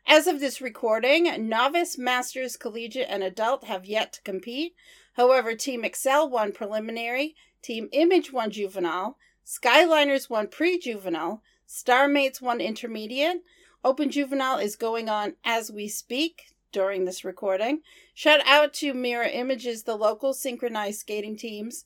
As 0.07 0.27
of 0.27 0.41
this 0.41 0.63
recording, 0.63 1.47
novice, 1.47 1.99
masters, 1.99 2.57
collegiate, 2.57 3.07
and 3.11 3.23
adult 3.23 3.65
have 3.65 3.85
yet 3.85 4.15
to 4.15 4.23
compete. 4.23 4.75
However, 5.13 5.55
Team 5.55 5.85
Excel 5.85 6.27
won 6.27 6.53
preliminary, 6.53 7.37
Team 7.61 7.91
Image 7.93 8.33
won 8.33 8.51
juvenile, 8.51 9.19
Skyliners 9.45 10.31
won 10.31 10.49
pre 10.49 10.79
juvenile, 10.79 11.43
Starmates 11.69 12.41
won 12.41 12.63
intermediate. 12.63 13.43
Open 13.85 14.11
Juvenile 14.11 14.57
is 14.57 14.75
going 14.75 15.11
on 15.11 15.35
as 15.45 15.71
we 15.71 15.87
speak 15.87 16.55
during 16.73 17.05
this 17.05 17.27
recording. 17.27 17.83
Shout 18.15 18.41
out 18.47 18.73
to 18.75 18.95
Mirror 18.95 19.29
Images, 19.35 19.83
the 19.83 19.97
local 19.97 20.33
synchronized 20.33 21.01
skating 21.01 21.37
teams 21.37 21.85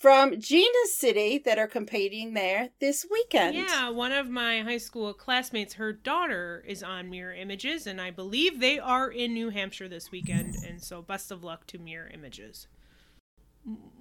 from 0.00 0.40
Gina 0.40 0.86
City 0.86 1.36
that 1.44 1.58
are 1.58 1.66
competing 1.66 2.32
there 2.32 2.70
this 2.80 3.06
weekend. 3.10 3.54
Yeah, 3.54 3.90
one 3.90 4.12
of 4.12 4.30
my 4.30 4.62
high 4.62 4.78
school 4.78 5.12
classmates, 5.12 5.74
her 5.74 5.92
daughter 5.92 6.64
is 6.66 6.82
on 6.82 7.10
Mirror 7.10 7.34
Images, 7.34 7.86
and 7.86 8.00
I 8.00 8.10
believe 8.10 8.60
they 8.60 8.78
are 8.78 9.10
in 9.10 9.34
New 9.34 9.50
Hampshire 9.50 9.88
this 9.88 10.10
weekend. 10.10 10.56
And 10.66 10.82
so, 10.82 11.02
best 11.02 11.30
of 11.30 11.44
luck 11.44 11.66
to 11.66 11.78
Mirror 11.78 12.12
Images. 12.14 12.66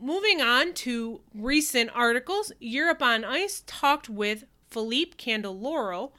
Moving 0.01 0.41
on 0.41 0.73
to 0.75 1.19
recent 1.35 1.89
articles, 1.93 2.53
Europe 2.61 3.01
on 3.03 3.25
Ice 3.25 3.61
talked 3.67 4.09
with 4.09 4.45
Philippe 4.69 5.17
Candeloro 5.17 6.11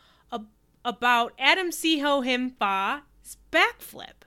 about 0.84 1.32
Adam 1.38 1.70
Siao 1.70 2.22
Him 2.22 2.50
Fa's 2.50 3.38
backflip. 3.50 4.24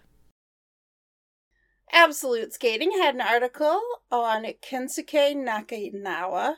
Absolute 1.93 2.51
Skating 2.51 2.91
had 2.93 3.13
an 3.13 3.21
article 3.21 3.79
on 4.11 4.45
Kensuke 4.67 5.35
Nakaniwa. 5.35 6.55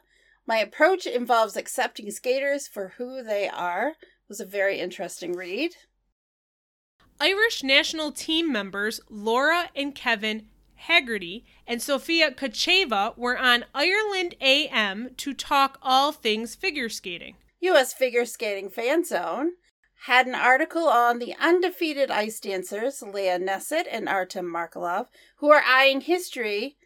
My 0.48 0.58
approach 0.58 1.06
involves 1.06 1.58
accepting 1.58 2.10
skaters 2.10 2.70
for 2.70 2.94
who 2.98 3.22
they 3.22 3.50
are. 3.50 3.90
It 3.90 4.30
was 4.30 4.40
a 4.40 4.46
very 4.46 4.80
interesting 4.80 5.34
read. 5.34 5.76
Irish 7.20 7.64
national 7.64 8.14
team 8.14 8.50
members 8.50 9.02
Laura 9.10 9.70
and 9.76 9.94
Kevin 9.94 10.48
Haggerty 10.76 11.46
and 11.68 11.82
Sophia 11.82 12.32
Kacheva 12.32 13.18
were 13.18 13.38
on 13.38 13.66
Ireland 13.74 14.36
AM 14.40 15.16
to 15.18 15.34
talk 15.34 15.78
all 15.82 16.14
things 16.14 16.56
figure 16.56 16.90
skating. 16.90 17.36
U.S. 17.60 17.94
Figure 17.94 18.26
Skating 18.26 18.70
Fan 18.70 19.04
Zone 19.04 19.54
had 20.06 20.28
an 20.28 20.36
article 20.36 20.88
on 20.88 21.18
the 21.18 21.34
undefeated 21.40 22.12
ice 22.12 22.40
dancers, 22.40 23.02
Leah 23.02 23.40
Neset 23.40 23.88
and 23.92 24.08
Artem 24.08 24.46
Markelov, 24.46 25.08
who 25.38 25.50
are 25.50 25.64
eyeing 25.68 26.02
history 26.02 26.78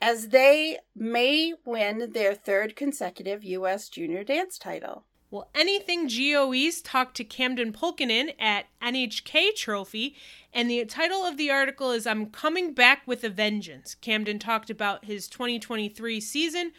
as 0.00 0.28
they 0.28 0.78
may 0.94 1.54
win 1.64 2.12
their 2.12 2.36
third 2.36 2.76
consecutive 2.76 3.42
U.S. 3.42 3.88
junior 3.88 4.22
dance 4.22 4.58
title. 4.58 5.06
Well, 5.28 5.48
anything 5.56 6.06
GOE's 6.06 6.80
talked 6.80 7.16
to 7.16 7.24
Camden 7.24 7.72
Pulkinen 7.72 8.32
at 8.38 8.66
NHK 8.80 9.56
Trophy, 9.56 10.14
and 10.52 10.70
the 10.70 10.84
title 10.84 11.24
of 11.24 11.36
the 11.36 11.50
article 11.50 11.90
is 11.90 12.06
I'm 12.06 12.26
Coming 12.26 12.74
Back 12.74 13.02
with 13.06 13.24
a 13.24 13.28
Vengeance. 13.28 13.96
Camden 13.96 14.38
talked 14.38 14.70
about 14.70 15.06
his 15.06 15.26
2023 15.26 16.20
season, 16.20 16.70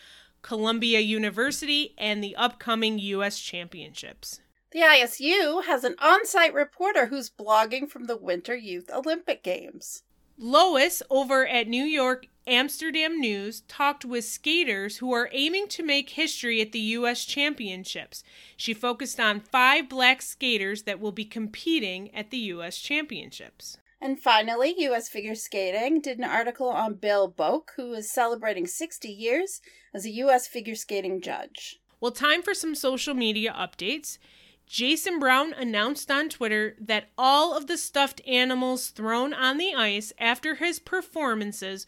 Columbia 0.44 1.02
University, 1.02 1.94
and 1.98 2.24
the 2.24 2.38
upcoming 2.38 3.00
U.S. 3.00 3.38
Championships. 3.38 4.40
The 4.74 4.80
ISU 4.80 5.66
has 5.66 5.84
an 5.84 5.96
on 6.00 6.26
site 6.26 6.52
reporter 6.52 7.06
who's 7.06 7.30
blogging 7.30 7.88
from 7.88 8.06
the 8.06 8.18
Winter 8.18 8.56
Youth 8.56 8.90
Olympic 8.92 9.44
Games. 9.44 10.02
Lois 10.36 11.04
over 11.12 11.46
at 11.46 11.68
New 11.68 11.84
York 11.84 12.26
Amsterdam 12.48 13.22
News 13.22 13.62
talked 13.68 14.04
with 14.04 14.26
skaters 14.26 14.98
who 14.98 15.14
are 15.14 15.30
aiming 15.32 15.68
to 15.68 15.84
make 15.84 16.10
history 16.10 16.60
at 16.60 16.72
the 16.72 16.80
U.S. 16.80 17.24
Championships. 17.24 18.24
She 18.58 18.74
focused 18.74 19.20
on 19.20 19.42
five 19.42 19.88
black 19.88 20.24
skaters 20.24 20.82
that 20.84 21.00
will 21.00 21.12
be 21.12 21.24
competing 21.24 22.14
at 22.16 22.32
the 22.32 22.38
U.S. 22.38 22.80
Championships. 22.80 23.78
And 24.02 24.20
finally, 24.20 24.74
U.S. 24.80 25.08
Figure 25.08 25.36
Skating 25.36 26.02
did 26.02 26.18
an 26.18 26.24
article 26.24 26.70
on 26.70 26.96
Bill 26.96 27.32
Boak, 27.32 27.70
who 27.78 27.94
is 27.94 28.12
celebrating 28.12 28.66
60 28.66 29.08
years 29.08 29.62
as 29.94 30.04
a 30.06 30.10
U.S. 30.10 30.48
figure 30.48 30.76
skating 30.76 31.22
judge. 31.22 31.80
Well, 32.02 32.12
time 32.12 32.42
for 32.42 32.56
some 32.56 32.74
social 32.74 33.14
media 33.14 33.54
updates. 33.54 34.18
Jason 34.68 35.20
Brown 35.20 35.54
announced 35.54 36.10
on 36.10 36.30
Twitter 36.30 36.76
that 36.80 37.10
all 37.18 37.56
of 37.56 37.68
the 37.68 37.78
stuffed 37.78 38.22
animals 38.28 38.88
thrown 38.88 39.34
on 39.34 39.58
the 39.58 39.74
ice 39.74 40.12
after 40.18 40.56
his 40.56 40.80
performances 40.80 41.86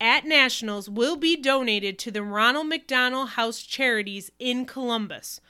at 0.00 0.24
Nationals 0.24 0.88
will 0.88 1.16
be 1.16 1.36
donated 1.36 1.98
to 1.98 2.10
the 2.10 2.22
Ronald 2.22 2.68
McDonald 2.68 3.30
House 3.30 3.62
Charities 3.62 4.30
in 4.38 4.64
Columbus. 4.64 5.40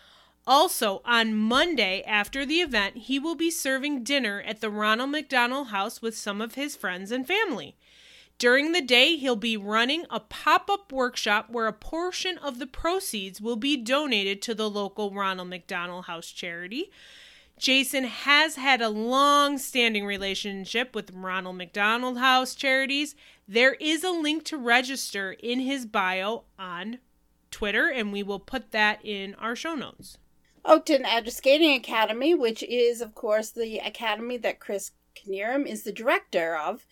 Also, 0.46 1.02
on 1.04 1.34
Monday 1.34 2.02
after 2.06 2.46
the 2.46 2.60
event, 2.60 2.96
he 2.96 3.18
will 3.18 3.34
be 3.34 3.50
serving 3.50 4.02
dinner 4.02 4.42
at 4.46 4.62
the 4.62 4.70
Ronald 4.70 5.10
McDonald 5.10 5.68
House 5.68 6.00
with 6.00 6.16
some 6.16 6.40
of 6.40 6.54
his 6.54 6.74
friends 6.74 7.12
and 7.12 7.26
family. 7.26 7.76
During 8.38 8.71
the 8.71 8.80
day, 8.80 9.16
he'll 9.16 9.35
be 9.35 9.57
running 9.57 10.07
a 10.11 10.21
pop 10.21 10.71
up 10.71 10.92
workshop 10.92 11.50
where 11.50 11.66
a 11.66 11.73
portion 11.73 12.38
of 12.38 12.61
the 12.61 12.68
proceeds 12.68 13.40
will 13.40 13.57
be 13.57 13.76
donated 13.76 14.40
to 14.42 14.54
the 14.54 14.71
local 14.71 15.12
Ronald 15.12 15.49
McDonald 15.49 16.04
House 16.04 16.30
charity. 16.30 16.92
Jason 17.59 18.04
has 18.04 18.54
had 18.54 18.80
a 18.80 18.88
long 18.88 19.59
standing 19.59 20.07
relationship 20.07 20.95
with 20.95 21.11
Ronald 21.12 21.57
McDonald 21.57 22.18
House 22.18 22.54
Charities. 22.54 23.16
There 23.49 23.75
is 23.75 24.04
a 24.04 24.12
link 24.12 24.45
to 24.45 24.57
register 24.57 25.33
in 25.33 25.59
his 25.59 25.85
bio 25.85 26.45
on 26.57 26.99
Twitter, 27.50 27.88
and 27.88 28.12
we 28.12 28.23
will 28.23 28.38
put 28.38 28.71
that 28.71 29.04
in 29.04 29.35
our 29.35 29.57
show 29.57 29.75
notes. 29.75 30.16
Oakton 30.64 31.02
Edge 31.04 31.30
Skating 31.30 31.75
Academy, 31.75 32.35
which 32.35 32.62
is, 32.62 33.00
of 33.00 33.16
course, 33.16 33.50
the 33.50 33.78
academy 33.78 34.37
that 34.37 34.61
Chris 34.61 34.92
Knierim 35.16 35.66
is 35.66 35.83
the 35.83 35.90
director 35.90 36.57
of, 36.57 36.87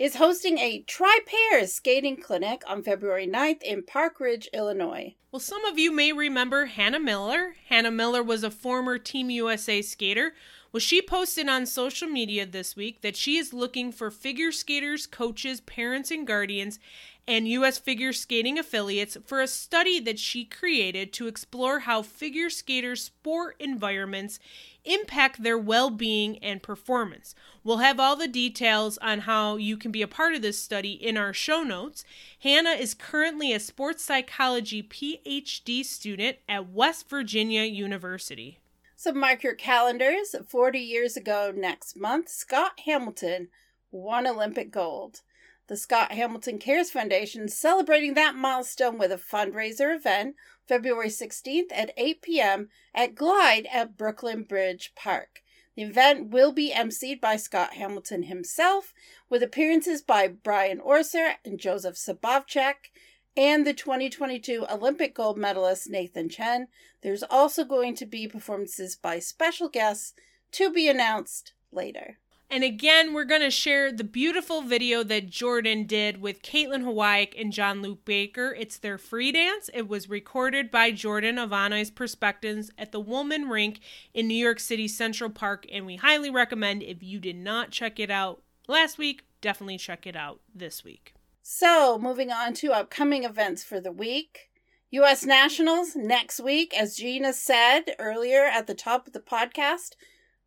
is 0.00 0.16
hosting 0.16 0.56
a 0.56 0.80
Tri 0.86 1.18
Pairs 1.26 1.74
skating 1.74 2.16
clinic 2.16 2.62
on 2.66 2.82
February 2.82 3.26
9th 3.26 3.62
in 3.62 3.82
Park 3.82 4.18
Ridge, 4.18 4.48
Illinois. 4.54 5.14
Well, 5.30 5.40
some 5.40 5.62
of 5.66 5.78
you 5.78 5.92
may 5.92 6.10
remember 6.10 6.64
Hannah 6.64 6.98
Miller. 6.98 7.56
Hannah 7.68 7.90
Miller 7.90 8.22
was 8.22 8.42
a 8.42 8.50
former 8.50 8.96
Team 8.96 9.28
USA 9.28 9.82
skater. 9.82 10.32
Well, 10.72 10.80
she 10.80 11.02
posted 11.02 11.48
on 11.48 11.66
social 11.66 12.08
media 12.08 12.46
this 12.46 12.76
week 12.76 13.00
that 13.00 13.16
she 13.16 13.36
is 13.36 13.52
looking 13.52 13.90
for 13.90 14.10
figure 14.10 14.52
skaters, 14.52 15.06
coaches, 15.06 15.60
parents, 15.60 16.12
and 16.12 16.24
guardians 16.24 16.78
and 17.26 17.48
U.S. 17.48 17.78
figure 17.78 18.12
skating 18.12 18.58
affiliates 18.58 19.16
for 19.24 19.40
a 19.40 19.46
study 19.46 20.00
that 20.00 20.18
she 20.18 20.44
created 20.44 21.12
to 21.12 21.26
explore 21.26 21.80
how 21.80 22.02
figure 22.02 22.50
skaters' 22.50 23.04
sport 23.04 23.56
environments 23.58 24.38
impact 24.84 25.42
their 25.42 25.58
well 25.58 25.90
being 25.90 26.38
and 26.38 26.62
performance. 26.62 27.34
We'll 27.62 27.78
have 27.78 28.00
all 28.00 28.16
the 28.16 28.28
details 28.28 28.96
on 28.98 29.20
how 29.20 29.56
you 29.56 29.76
can 29.76 29.90
be 29.90 30.02
a 30.02 30.08
part 30.08 30.34
of 30.34 30.42
this 30.42 30.62
study 30.62 30.92
in 30.92 31.16
our 31.16 31.32
show 31.32 31.62
notes. 31.62 32.04
Hannah 32.40 32.70
is 32.70 32.94
currently 32.94 33.52
a 33.52 33.60
sports 33.60 34.04
psychology 34.04 34.82
PhD 34.82 35.84
student 35.84 36.38
at 36.48 36.70
West 36.70 37.08
Virginia 37.08 37.64
University. 37.64 38.59
So 39.00 39.14
mark 39.14 39.42
your 39.42 39.54
calendars. 39.54 40.34
40 40.46 40.78
years 40.78 41.16
ago 41.16 41.50
next 41.56 41.96
month, 41.96 42.28
Scott 42.28 42.80
Hamilton 42.84 43.48
won 43.90 44.26
Olympic 44.26 44.70
gold. 44.70 45.22
The 45.68 45.78
Scott 45.78 46.12
Hamilton 46.12 46.58
Cares 46.58 46.90
Foundation 46.90 47.44
is 47.44 47.56
celebrating 47.56 48.12
that 48.12 48.34
milestone 48.34 48.98
with 48.98 49.10
a 49.10 49.16
fundraiser 49.16 49.96
event 49.96 50.36
February 50.68 51.08
16th 51.08 51.72
at 51.72 51.94
8 51.96 52.20
p.m. 52.20 52.68
at 52.94 53.14
Glide 53.14 53.66
at 53.72 53.96
Brooklyn 53.96 54.42
Bridge 54.42 54.92
Park. 54.94 55.40
The 55.76 55.82
event 55.84 56.28
will 56.28 56.52
be 56.52 56.70
emceed 56.70 57.22
by 57.22 57.36
Scott 57.36 57.72
Hamilton 57.72 58.24
himself, 58.24 58.92
with 59.30 59.42
appearances 59.42 60.02
by 60.02 60.28
Brian 60.28 60.78
Orser 60.78 61.36
and 61.42 61.58
Joseph 61.58 61.96
Sabovcik, 61.96 62.90
and 63.36 63.66
the 63.66 63.74
2022 63.74 64.66
Olympic 64.70 65.14
gold 65.14 65.38
medalist 65.38 65.88
Nathan 65.88 66.28
Chen. 66.28 66.68
There's 67.02 67.22
also 67.22 67.64
going 67.64 67.94
to 67.96 68.06
be 68.06 68.28
performances 68.28 68.96
by 68.96 69.18
special 69.18 69.68
guests 69.68 70.14
to 70.52 70.72
be 70.72 70.88
announced 70.88 71.52
later. 71.72 72.18
And 72.52 72.64
again, 72.64 73.14
we're 73.14 73.24
going 73.24 73.42
to 73.42 73.50
share 73.50 73.92
the 73.92 74.02
beautiful 74.02 74.62
video 74.62 75.04
that 75.04 75.30
Jordan 75.30 75.84
did 75.84 76.20
with 76.20 76.42
Caitlin 76.42 76.82
Hawayek 76.82 77.40
and 77.40 77.52
Jean-Luc 77.52 78.04
Baker. 78.04 78.56
It's 78.58 78.76
their 78.76 78.98
free 78.98 79.30
dance. 79.30 79.70
It 79.72 79.86
was 79.86 80.08
recorded 80.10 80.68
by 80.68 80.90
Jordan 80.90 81.38
of 81.38 81.52
Ice 81.52 81.90
Perspectives 81.90 82.72
at 82.76 82.90
the 82.90 82.98
Wollman 82.98 83.48
Rink 83.48 83.78
in 84.12 84.26
New 84.26 84.34
York 84.34 84.58
City 84.58 84.88
Central 84.88 85.30
Park. 85.30 85.64
And 85.70 85.86
we 85.86 85.94
highly 85.94 86.28
recommend 86.28 86.82
if 86.82 87.04
you 87.04 87.20
did 87.20 87.36
not 87.36 87.70
check 87.70 88.00
it 88.00 88.10
out 88.10 88.42
last 88.66 88.98
week, 88.98 89.22
definitely 89.40 89.78
check 89.78 90.04
it 90.04 90.16
out 90.16 90.40
this 90.52 90.82
week. 90.82 91.14
So, 91.42 91.98
moving 91.98 92.30
on 92.30 92.54
to 92.54 92.72
upcoming 92.72 93.24
events 93.24 93.64
for 93.64 93.80
the 93.80 93.92
week. 93.92 94.50
U.S. 94.92 95.24
Nationals 95.24 95.94
next 95.94 96.40
week, 96.40 96.76
as 96.76 96.96
Gina 96.96 97.32
said 97.32 97.94
earlier 97.98 98.44
at 98.44 98.66
the 98.66 98.74
top 98.74 99.06
of 99.06 99.12
the 99.12 99.20
podcast, 99.20 99.94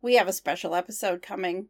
we 0.02 0.16
have 0.16 0.28
a 0.28 0.32
special 0.32 0.74
episode 0.74 1.22
coming 1.22 1.68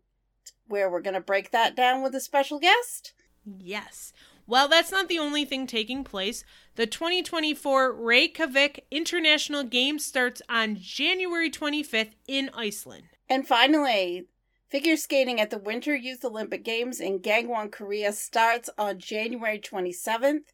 where 0.66 0.90
we're 0.90 1.00
going 1.00 1.14
to 1.14 1.20
break 1.20 1.52
that 1.52 1.76
down 1.76 2.02
with 2.02 2.14
a 2.14 2.20
special 2.20 2.58
guest. 2.58 3.12
Yes. 3.44 4.12
Well, 4.46 4.68
that's 4.68 4.90
not 4.90 5.08
the 5.08 5.18
only 5.18 5.44
thing 5.44 5.66
taking 5.66 6.04
place. 6.04 6.44
The 6.74 6.86
2024 6.86 7.92
Reykjavik 7.92 8.84
International 8.90 9.62
Games 9.62 10.04
starts 10.04 10.42
on 10.48 10.76
January 10.78 11.50
25th 11.50 12.12
in 12.26 12.50
Iceland. 12.54 13.04
And 13.28 13.46
finally, 13.46 14.26
figure 14.74 14.96
skating 14.96 15.40
at 15.40 15.50
the 15.50 15.58
Winter 15.58 15.94
Youth 15.94 16.24
Olympic 16.24 16.64
Games 16.64 16.98
in 16.98 17.20
Gangwon, 17.20 17.70
Korea 17.70 18.12
starts 18.12 18.68
on 18.76 18.98
January 18.98 19.60
27th. 19.60 20.46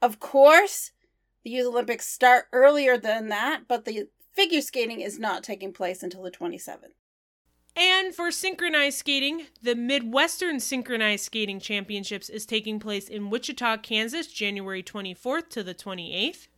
Of 0.00 0.18
course, 0.18 0.92
the 1.44 1.50
Youth 1.50 1.66
Olympics 1.66 2.06
start 2.06 2.46
earlier 2.50 2.96
than 2.96 3.28
that, 3.28 3.64
but 3.68 3.84
the 3.84 4.08
figure 4.32 4.62
skating 4.62 5.02
is 5.02 5.18
not 5.18 5.42
taking 5.42 5.74
place 5.74 6.02
until 6.02 6.22
the 6.22 6.30
27th. 6.30 6.94
And 7.76 8.14
for 8.14 8.30
synchronized 8.30 9.00
skating, 9.00 9.48
the 9.60 9.74
Midwestern 9.74 10.60
Synchronized 10.60 11.26
Skating 11.26 11.60
Championships 11.60 12.30
is 12.30 12.46
taking 12.46 12.80
place 12.80 13.06
in 13.06 13.28
Wichita, 13.28 13.76
Kansas, 13.76 14.28
January 14.28 14.82
24th 14.82 15.50
to 15.50 15.62
the 15.62 15.74
28th. 15.74 16.48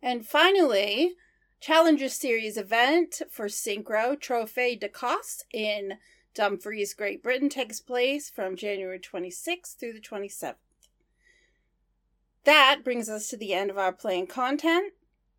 And 0.00 0.24
finally, 0.24 1.16
Challenger 1.60 2.08
Series 2.08 2.56
event 2.56 3.22
for 3.28 3.46
Synchro 3.46 4.16
Trophée 4.16 4.78
d'Ecosse 4.78 5.42
in 5.52 5.94
Dumfries, 6.34 6.94
Great 6.94 7.22
Britain 7.22 7.48
takes 7.48 7.80
place 7.80 8.28
from 8.28 8.56
January 8.56 8.98
26th 8.98 9.76
through 9.76 9.92
the 9.92 10.00
27th. 10.00 10.54
That 12.44 12.80
brings 12.84 13.08
us 13.08 13.28
to 13.28 13.36
the 13.36 13.54
end 13.54 13.70
of 13.70 13.78
our 13.78 13.92
playing 13.92 14.26
content. 14.26 14.92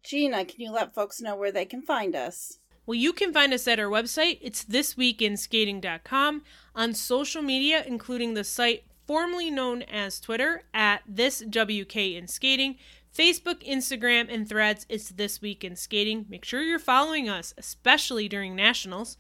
Gina, 0.04 0.46
can 0.46 0.62
you 0.62 0.72
let 0.72 0.96
folks 0.96 1.22
know 1.22 1.36
where 1.36 1.52
they 1.52 1.66
can 1.66 1.82
find 1.82 2.16
us? 2.16 2.60
Well, 2.86 2.96
you 2.96 3.14
can 3.14 3.34
find 3.34 3.54
us 3.54 3.68
at 3.68 3.80
our 3.80 3.90
website. 3.90 4.40
It's 4.42 4.64
thisweekinskating.com. 4.66 6.44
On 6.76 6.94
social 6.94 7.42
media, 7.42 7.84
including 7.86 8.34
the 8.34 8.44
site 8.44 8.84
formerly 9.08 9.52
known 9.52 9.82
as 9.84 10.20
Twitter 10.20 10.64
at 10.74 11.02
this 11.08 11.42
WK 11.42 11.96
in 11.96 12.28
Skating, 12.28 12.76
Facebook, 13.16 13.66
Instagram, 13.68 14.34
and 14.34 14.48
Threads. 14.48 14.86
It's 14.90 15.10
This 15.10 15.42
Week 15.42 15.64
in 15.64 15.76
Skating. 15.76 16.26
Make 16.28 16.44
sure 16.44 16.62
you're 16.62 16.80
following 16.80 17.30
us, 17.30 17.54
especially 17.58 18.28
during 18.28 18.56
nationals. 18.56 19.18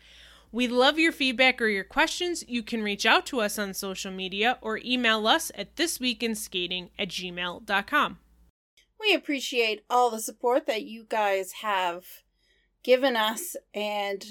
We 0.55 0.69
love 0.69 0.97
your 0.97 1.11
feedback 1.11 1.61
or 1.61 1.67
your 1.67 1.83
questions. 1.83 2.45
You 2.47 2.63
can 2.63 2.81
reach 2.81 3.05
out 3.05 3.25
to 3.25 3.41
us 3.41 3.59
on 3.59 3.73
social 3.73 4.09
media 4.09 4.57
or 4.61 4.79
email 4.85 5.27
us 5.27 5.51
at 5.53 5.75
thisweekinskating 5.75 6.91
at 6.97 7.09
gmail.com. 7.09 8.19
We 8.97 9.13
appreciate 9.13 9.83
all 9.89 10.09
the 10.09 10.21
support 10.21 10.65
that 10.67 10.83
you 10.83 11.05
guys 11.09 11.51
have 11.61 12.05
given 12.83 13.17
us, 13.17 13.57
and 13.73 14.23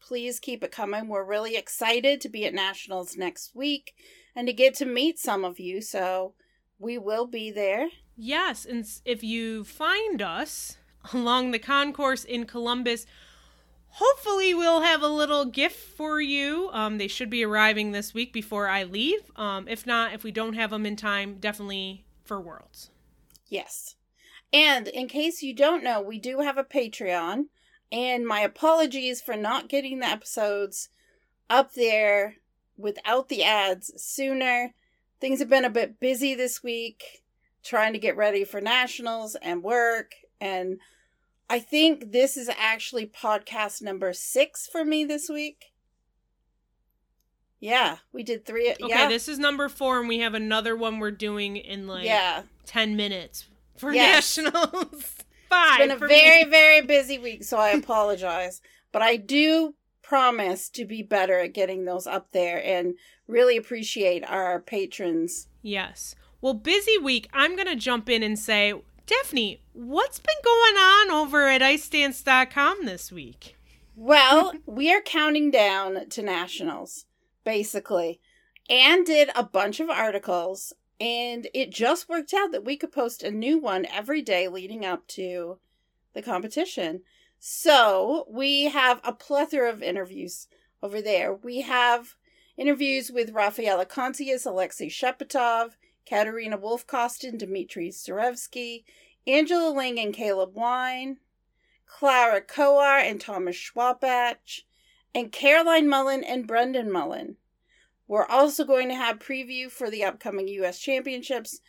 please 0.00 0.40
keep 0.40 0.64
it 0.64 0.72
coming. 0.72 1.06
We're 1.06 1.22
really 1.22 1.54
excited 1.54 2.20
to 2.22 2.28
be 2.28 2.44
at 2.44 2.54
Nationals 2.54 3.16
next 3.16 3.54
week 3.54 3.92
and 4.34 4.48
to 4.48 4.52
get 4.52 4.74
to 4.78 4.84
meet 4.84 5.20
some 5.20 5.44
of 5.44 5.60
you. 5.60 5.80
So 5.80 6.34
we 6.80 6.98
will 6.98 7.28
be 7.28 7.52
there. 7.52 7.86
Yes, 8.16 8.64
and 8.64 8.84
if 9.04 9.22
you 9.22 9.62
find 9.62 10.20
us 10.22 10.78
along 11.14 11.52
the 11.52 11.60
concourse 11.60 12.24
in 12.24 12.46
Columbus, 12.46 13.06
hopefully 13.90 14.54
we'll 14.54 14.82
have 14.82 15.02
a 15.02 15.08
little 15.08 15.44
gift 15.44 15.76
for 15.96 16.20
you. 16.20 16.70
Um, 16.72 16.98
they 16.98 17.08
should 17.08 17.30
be 17.30 17.44
arriving 17.44 17.92
this 17.92 18.14
week 18.14 18.32
before 18.32 18.68
I 18.68 18.84
leave. 18.84 19.30
Um, 19.36 19.66
if 19.68 19.86
not, 19.86 20.12
if 20.12 20.22
we 20.22 20.30
don't 20.30 20.54
have 20.54 20.70
them 20.70 20.86
in 20.86 20.96
time, 20.96 21.36
definitely 21.38 22.04
for 22.24 22.40
Worlds. 22.40 22.90
Yes. 23.48 23.96
And 24.52 24.88
in 24.88 25.08
case 25.08 25.42
you 25.42 25.54
don't 25.54 25.84
know, 25.84 26.00
we 26.00 26.18
do 26.18 26.40
have 26.40 26.58
a 26.58 26.64
Patreon. 26.64 27.46
And 27.90 28.26
my 28.26 28.40
apologies 28.40 29.20
for 29.20 29.36
not 29.36 29.68
getting 29.68 30.00
the 30.00 30.06
episodes 30.06 30.90
up 31.48 31.72
there 31.72 32.36
without 32.76 33.28
the 33.28 33.42
ads 33.42 33.92
sooner. 33.96 34.74
Things 35.20 35.38
have 35.40 35.48
been 35.48 35.64
a 35.64 35.70
bit 35.70 35.98
busy 35.98 36.34
this 36.34 36.62
week 36.62 37.22
trying 37.64 37.92
to 37.92 37.98
get 37.98 38.16
ready 38.16 38.44
for 38.44 38.60
nationals 38.60 39.36
and 39.42 39.62
work. 39.62 40.12
And 40.40 40.78
I 41.50 41.58
think 41.60 42.12
this 42.12 42.36
is 42.36 42.50
actually 42.56 43.06
podcast 43.06 43.80
number 43.82 44.12
six 44.12 44.66
for 44.66 44.84
me 44.84 45.04
this 45.04 45.28
week. 45.28 45.72
Yeah, 47.60 47.96
we 48.12 48.22
did 48.22 48.44
three. 48.44 48.70
Okay, 48.70 48.86
yeah. 48.88 49.08
this 49.08 49.28
is 49.28 49.38
number 49.38 49.68
four, 49.68 49.98
and 49.98 50.08
we 50.08 50.18
have 50.20 50.34
another 50.34 50.76
one 50.76 50.98
we're 51.00 51.10
doing 51.10 51.56
in 51.56 51.88
like 51.88 52.04
yeah. 52.04 52.42
10 52.66 52.94
minutes 52.96 53.46
for 53.76 53.92
Yes. 53.92 54.36
nationals. 54.38 55.14
Five. 55.48 55.80
It's 55.80 55.88
been 55.88 55.90
a 55.90 55.96
very, 55.96 56.44
me. 56.44 56.50
very 56.50 56.82
busy 56.82 57.18
week, 57.18 57.42
so 57.42 57.56
I 57.56 57.70
apologize. 57.70 58.60
but 58.92 59.00
I 59.00 59.16
do 59.16 59.74
promise 60.02 60.68
to 60.70 60.84
be 60.84 61.02
better 61.02 61.38
at 61.40 61.54
getting 61.54 61.84
those 61.84 62.06
up 62.06 62.32
there 62.32 62.62
and 62.64 62.94
really 63.26 63.56
appreciate 63.56 64.24
our 64.28 64.60
patrons. 64.60 65.48
Yes. 65.62 66.14
Well, 66.40 66.54
busy 66.54 66.96
week. 66.98 67.28
I'm 67.32 67.56
going 67.56 67.66
to 67.66 67.76
jump 67.76 68.08
in 68.08 68.22
and 68.22 68.38
say, 68.38 68.74
Daphne, 69.08 69.62
what's 69.72 70.18
been 70.18 70.36
going 70.44 70.76
on 70.76 71.10
over 71.10 71.48
at 71.48 71.62
icedance.com 71.62 72.84
this 72.84 73.10
week? 73.10 73.56
Well, 73.96 74.52
we 74.66 74.92
are 74.92 75.00
counting 75.00 75.50
down 75.50 76.10
to 76.10 76.22
nationals, 76.22 77.06
basically. 77.42 78.20
Anne 78.68 79.04
did 79.04 79.30
a 79.34 79.42
bunch 79.42 79.80
of 79.80 79.88
articles, 79.88 80.74
and 81.00 81.48
it 81.54 81.70
just 81.70 82.10
worked 82.10 82.34
out 82.34 82.52
that 82.52 82.66
we 82.66 82.76
could 82.76 82.92
post 82.92 83.22
a 83.22 83.30
new 83.30 83.58
one 83.58 83.86
every 83.86 84.20
day 84.20 84.46
leading 84.46 84.84
up 84.84 85.06
to 85.08 85.58
the 86.12 86.20
competition. 86.20 87.00
So 87.38 88.26
we 88.28 88.64
have 88.64 89.00
a 89.04 89.14
plethora 89.14 89.70
of 89.70 89.82
interviews 89.82 90.48
over 90.82 91.00
there. 91.00 91.32
We 91.32 91.62
have 91.62 92.14
interviews 92.58 93.10
with 93.10 93.32
Rafaela 93.32 93.86
Koncius, 93.86 94.44
Alexei 94.44 94.90
Shchepetov, 94.90 95.70
Katarina 96.08 96.56
Wolfkostin, 96.56 97.36
Dimitry 97.36 97.90
Tsarevski, 97.90 98.84
Angela 99.26 99.70
Ling 99.70 99.98
and 100.00 100.14
Caleb 100.14 100.54
Wein, 100.54 101.18
Clara 101.86 102.40
Coar 102.40 102.98
and 102.98 103.20
Thomas 103.20 103.56
Schwabach, 103.56 104.62
and 105.14 105.32
Caroline 105.32 105.88
Mullen 105.88 106.24
and 106.24 106.46
Brendan 106.46 106.90
Mullen. 106.90 107.36
We're 108.06 108.26
also 108.26 108.64
going 108.64 108.88
to 108.88 108.94
have 108.94 109.18
preview 109.18 109.70
for 109.70 109.90
the 109.90 110.04
upcoming 110.04 110.48
U.S. 110.48 110.78
Championships, 110.78 111.60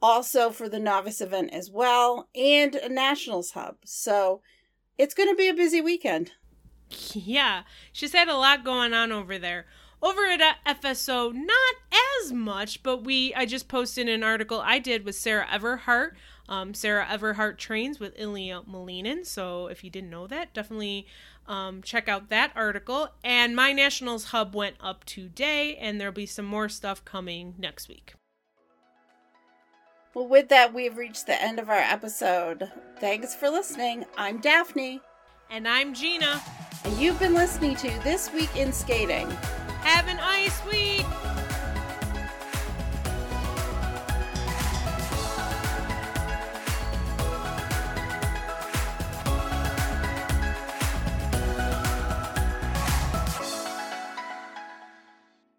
also 0.00 0.50
for 0.50 0.68
the 0.68 0.80
novice 0.80 1.20
event 1.20 1.52
as 1.52 1.70
well, 1.70 2.28
and 2.34 2.74
a 2.74 2.88
nationals 2.88 3.52
hub. 3.52 3.76
So 3.84 4.42
it's 4.98 5.14
going 5.14 5.28
to 5.28 5.36
be 5.36 5.48
a 5.48 5.54
busy 5.54 5.80
weekend. 5.80 6.32
Yeah, 7.14 7.62
she's 7.90 8.12
had 8.12 8.28
a 8.28 8.36
lot 8.36 8.64
going 8.64 8.92
on 8.92 9.12
over 9.12 9.38
there. 9.38 9.64
Over 10.02 10.22
at 10.26 10.56
FSO, 10.66 11.32
not 11.32 11.74
as 12.20 12.32
much, 12.32 12.82
but 12.82 13.04
we 13.04 13.32
I 13.34 13.46
just 13.46 13.68
posted 13.68 14.08
an 14.08 14.24
article 14.24 14.60
I 14.60 14.80
did 14.80 15.04
with 15.04 15.14
Sarah 15.14 15.46
Everhart. 15.46 16.12
Um, 16.48 16.74
Sarah 16.74 17.06
Everhart 17.08 17.56
trains 17.56 18.00
with 18.00 18.12
Ilya 18.18 18.62
Malinin, 18.68 19.24
so 19.24 19.68
if 19.68 19.84
you 19.84 19.90
didn't 19.90 20.10
know 20.10 20.26
that, 20.26 20.52
definitely 20.52 21.06
um, 21.46 21.82
check 21.82 22.08
out 22.08 22.30
that 22.30 22.50
article. 22.56 23.10
And 23.22 23.54
my 23.54 23.72
Nationals 23.72 24.24
Hub 24.26 24.56
went 24.56 24.74
up 24.80 25.04
today, 25.04 25.76
and 25.76 26.00
there'll 26.00 26.12
be 26.12 26.26
some 26.26 26.46
more 26.46 26.68
stuff 26.68 27.04
coming 27.04 27.54
next 27.58 27.88
week. 27.88 28.14
Well, 30.14 30.26
with 30.26 30.48
that, 30.48 30.74
we've 30.74 30.96
reached 30.96 31.26
the 31.26 31.40
end 31.40 31.60
of 31.60 31.70
our 31.70 31.78
episode. 31.78 32.70
Thanks 32.98 33.34
for 33.36 33.48
listening. 33.48 34.04
I'm 34.18 34.40
Daphne, 34.40 35.00
And 35.48 35.66
I'm 35.66 35.94
Gina. 35.94 36.42
and 36.84 36.98
you've 36.98 37.20
been 37.20 37.34
listening 37.34 37.76
to 37.76 37.88
This 38.02 38.32
Week 38.32 38.54
in 38.56 38.72
Skating. 38.72 39.30
Have 39.82 40.06
an 40.06 40.20
ice 40.20 40.64
week! 40.70 41.31